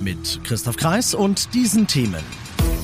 [0.00, 2.24] Mit Christoph Kreis und diesen Themen.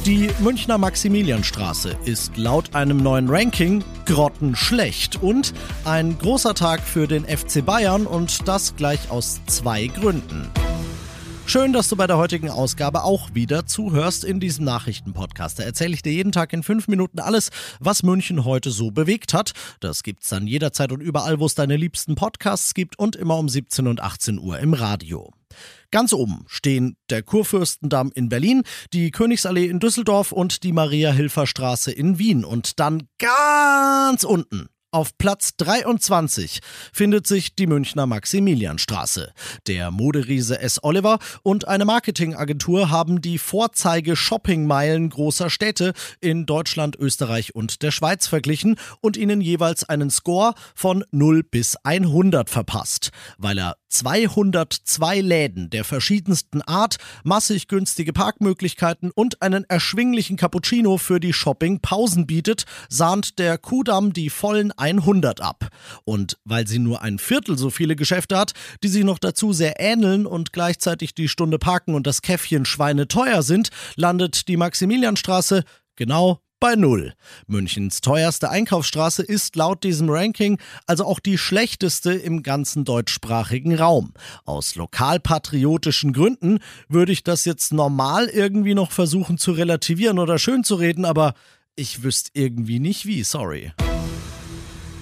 [0.05, 7.25] Die Münchner Maximilianstraße ist laut einem neuen Ranking grottenschlecht und ein großer Tag für den
[7.25, 10.49] FC Bayern und das gleich aus zwei Gründen.
[11.47, 15.59] Schön, dass du bei der heutigen Ausgabe auch wieder zuhörst in diesem Nachrichtenpodcast.
[15.59, 19.33] Da erzähle ich dir jeden Tag in fünf Minuten alles, was München heute so bewegt
[19.33, 19.53] hat.
[19.81, 23.49] Das gibt's dann jederzeit und überall, wo es deine liebsten Podcasts gibt und immer um
[23.49, 25.33] 17 und 18 Uhr im Radio.
[25.91, 32.19] Ganz oben stehen der Kurfürstendamm in Berlin, die Königsallee in Düsseldorf und die Maria-Hilfer-Straße in
[32.19, 32.45] Wien.
[32.45, 39.31] Und dann ganz unten auf Platz 23 findet sich die Münchner Maximilianstraße.
[39.67, 40.83] Der Moderiese S.
[40.83, 48.27] Oliver und eine Marketingagentur haben die Vorzeige-Shoppingmeilen großer Städte in Deutschland, Österreich und der Schweiz
[48.27, 55.71] verglichen und ihnen jeweils einen Score von 0 bis 100 verpasst, weil er 202 Läden
[55.71, 63.39] der verschiedensten Art, massig günstige Parkmöglichkeiten und einen erschwinglichen Cappuccino für die Shoppingpausen bietet, sahnt
[63.39, 65.69] der Kudamm die vollen 100 ab.
[66.05, 69.81] Und weil sie nur ein Viertel so viele Geschäfte hat, die sich noch dazu sehr
[69.81, 75.65] ähneln und gleichzeitig die Stunde Parken und das Käffchen Schweine teuer sind, landet die Maximilianstraße
[75.97, 77.15] genau bei Null.
[77.47, 84.13] Münchens teuerste Einkaufsstraße ist laut diesem Ranking also auch die schlechteste im ganzen deutschsprachigen Raum.
[84.45, 90.65] Aus lokalpatriotischen Gründen würde ich das jetzt normal irgendwie noch versuchen zu relativieren oder schön
[90.65, 91.35] zu reden, aber
[91.75, 93.73] ich wüsste irgendwie nicht wie, sorry.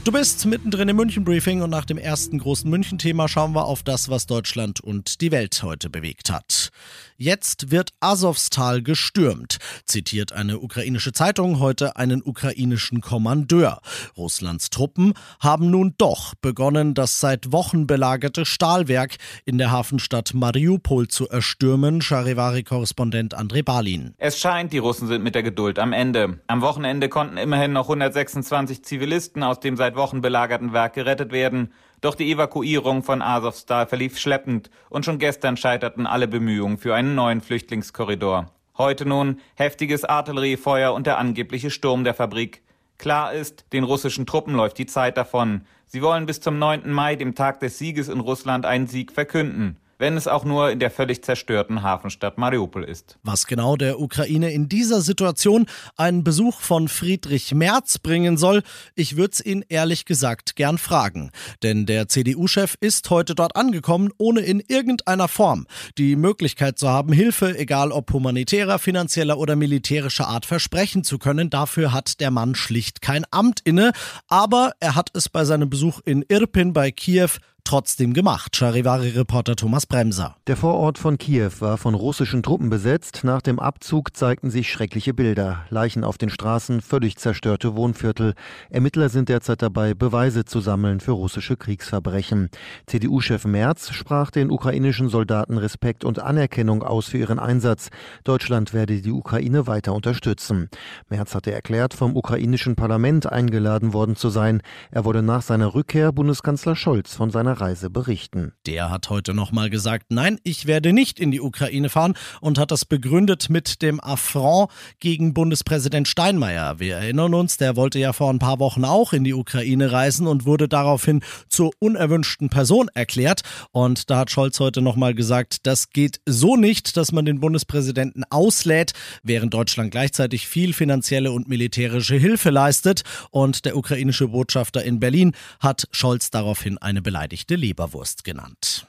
[0.05, 4.11] Du bist mittendrin im München-Briefing und nach dem ersten großen München-Thema schauen wir auf das,
[4.11, 6.71] was Deutschland und die Welt heute bewegt hat.
[7.17, 13.81] Jetzt wird Asowstal gestürmt, zitiert eine ukrainische Zeitung heute einen ukrainischen Kommandeur.
[14.17, 19.17] Russlands Truppen haben nun doch begonnen, das seit Wochen belagerte Stahlwerk
[19.47, 24.13] in der Hafenstadt Mariupol zu erstürmen, Charivari-Korrespondent André Balin.
[24.19, 26.41] Es scheint, die Russen sind mit der Geduld am Ende.
[26.49, 31.73] Am Wochenende konnten immerhin noch 126 Zivilisten aus dem seit Wochen belagerten Werk gerettet werden.
[32.01, 37.15] Doch die Evakuierung von Azovstal verlief schleppend und schon gestern scheiterten alle Bemühungen für einen
[37.15, 38.51] neuen Flüchtlingskorridor.
[38.77, 42.63] Heute nun heftiges Artilleriefeuer und der angebliche Sturm der Fabrik.
[42.99, 45.67] Klar ist, den russischen Truppen läuft die Zeit davon.
[45.87, 46.91] Sie wollen bis zum 9.
[46.91, 50.81] Mai, dem Tag des Sieges in Russland, einen Sieg verkünden wenn es auch nur in
[50.81, 53.19] der völlig zerstörten Hafenstadt Mariupol ist.
[53.23, 55.65] Was genau der Ukraine in dieser Situation
[55.97, 58.63] einen Besuch von Friedrich Merz bringen soll,
[58.95, 61.31] ich würde es ihn ehrlich gesagt gern fragen.
[61.63, 65.67] Denn der CDU-Chef ist heute dort angekommen, ohne in irgendeiner Form
[65.97, 71.49] die Möglichkeit zu haben, Hilfe, egal ob humanitärer, finanzieller oder militärischer Art, versprechen zu können.
[71.49, 73.93] Dafür hat der Mann schlicht kein Amt inne.
[74.29, 77.31] Aber er hat es bei seinem Besuch in Irpin bei Kiew
[77.65, 78.55] trotzdem gemacht.
[78.55, 80.37] Charivari-Reporter Thomas Bremser.
[80.47, 83.21] Der Vorort von Kiew war von russischen Truppen besetzt.
[83.25, 85.65] Nach dem Abzug zeigten sich schreckliche Bilder.
[85.71, 88.35] Leichen auf den Straßen, völlig zerstörte Wohnviertel.
[88.69, 92.51] Ermittler sind derzeit dabei, Beweise zu sammeln für russische Kriegsverbrechen.
[92.87, 97.89] CDU-Chef Merz sprach den ukrainischen Soldaten Respekt und Anerkennung aus für ihren Einsatz.
[98.25, 100.69] Deutschland werde die Ukraine weiter unterstützen.
[101.09, 104.61] Merz hatte erklärt, vom ukrainischen Parlament eingeladen worden zu sein.
[104.91, 108.53] Er wurde nach seiner Rückkehr Bundeskanzler Scholz von seiner Reise berichten.
[108.67, 112.71] Der hat heute nochmal gesagt, nein, ich werde nicht in die Ukraine fahren und hat
[112.71, 114.71] das begründet mit dem Affront
[115.01, 116.79] gegen Bundespräsident Steinmeier.
[116.79, 120.27] Wir erinnern uns, der wollte ja vor ein paar Wochen auch in die Ukraine reisen
[120.27, 123.43] und wurde daraufhin zur unerwünschten Person erklärt.
[123.73, 128.25] Und da hat Scholz heute nochmal gesagt, das geht so nicht, dass man den Bundespräsidenten
[128.31, 133.03] auslädt, während Deutschland gleichzeitig viel finanzielle und militärische Hilfe leistet.
[133.31, 138.87] Und der ukrainische Botschafter in Berlin hat Scholz daraufhin eine beleidigte gereichte Leberwurst genannt.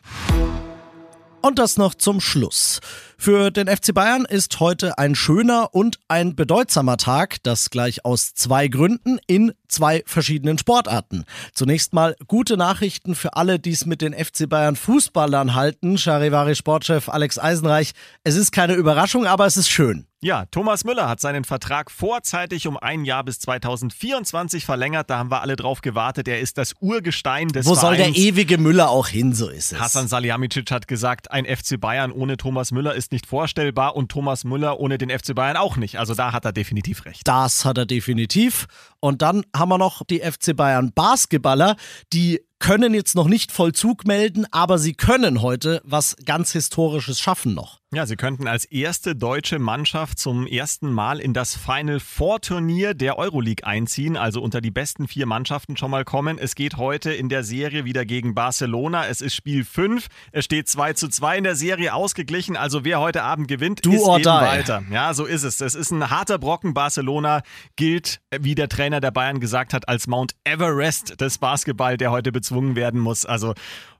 [1.42, 2.80] Und das noch zum Schluss.
[3.18, 8.34] Für den FC Bayern ist heute ein schöner und ein bedeutsamer Tag, das gleich aus
[8.34, 11.24] zwei Gründen in zwei verschiedenen Sportarten.
[11.54, 15.98] Zunächst mal gute Nachrichten für alle, die es mit den FC Bayern Fußballern halten.
[15.98, 17.94] Charivari Sportchef Alex Eisenreich.
[18.24, 20.06] Es ist keine Überraschung, aber es ist schön.
[20.22, 25.10] Ja, Thomas Müller hat seinen Vertrag vorzeitig um ein Jahr bis 2024 verlängert.
[25.10, 26.28] Da haben wir alle drauf gewartet.
[26.28, 27.82] Er ist das Urgestein des Wo Vereins.
[27.82, 29.34] soll der ewige Müller auch hin?
[29.34, 29.80] So ist es.
[29.80, 34.44] Hassan Salihamidzic hat gesagt, ein FC Bayern ohne Thomas Müller ist nicht vorstellbar und Thomas
[34.44, 35.98] Müller ohne den FC Bayern auch nicht.
[35.98, 37.22] Also da hat er definitiv recht.
[37.26, 38.68] Das hat er definitiv.
[39.00, 41.78] Und dann haben wir noch die FC Bayern Basketballer,
[42.14, 47.54] die können jetzt noch nicht Vollzug melden, aber sie können heute was ganz Historisches schaffen
[47.54, 47.80] noch.
[47.96, 52.94] Ja, sie könnten als erste deutsche Mannschaft zum ersten Mal in das Final Four Turnier
[52.94, 56.38] der Euroleague einziehen, also unter die besten vier Mannschaften schon mal kommen.
[56.38, 59.08] Es geht heute in der Serie wieder gegen Barcelona.
[59.08, 60.08] Es ist Spiel 5.
[60.34, 62.58] Es steht 2 zu 2 in der Serie ausgeglichen.
[62.58, 64.26] Also wer heute Abend gewinnt, du ist eben die.
[64.26, 64.84] weiter.
[64.92, 65.62] Ja, so ist es.
[65.62, 66.74] Es ist ein harter Brocken.
[66.74, 67.44] Barcelona
[67.78, 72.34] gilt, wie der Trainer der Bayern gesagt hat, als Mount Everest des Basketball, der heute
[72.34, 73.26] bezwungen werden muss.
[73.26, 73.54] Also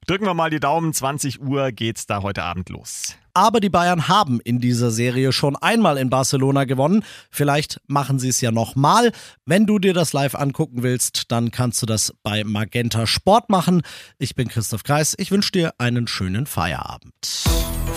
[0.06, 0.92] drücken wir mal die Daumen.
[0.92, 3.16] 20 Uhr geht's da heute Abend los.
[3.36, 7.04] Aber die Bayern haben in dieser Serie schon einmal in Barcelona gewonnen.
[7.30, 9.12] Vielleicht machen sie es ja nochmal.
[9.46, 13.82] Wenn du dir das live angucken willst, dann kannst du das bei Magenta Sport machen.
[14.20, 15.16] Ich bin Christoph Kreis.
[15.18, 17.14] Ich wünsche dir einen schönen Feierabend.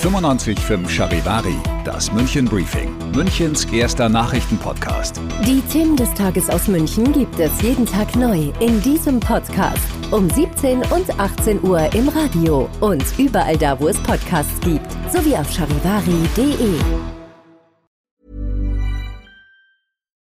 [0.02, 5.20] 95.5 Charivari, das München Briefing, Münchens erster Nachrichtenpodcast.
[5.46, 9.82] Die Themen des Tages aus München gibt es jeden Tag neu in diesem Podcast.
[10.10, 14.90] Um 17 und 18 Uhr im Radio und überall da, wo es Podcasts gibt.
[15.12, 16.78] Sowie auf charivari.de.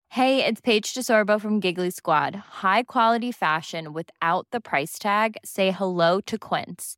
[0.10, 2.36] Hey, it's Paige DeSorbo from Giggly Squad.
[2.62, 5.38] High quality fashion without the price tag?
[5.46, 6.98] Say hello to Quince.